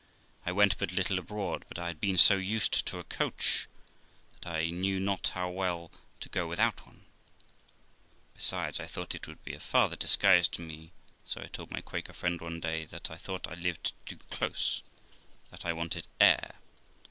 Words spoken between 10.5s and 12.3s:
to me, so I told my Quaker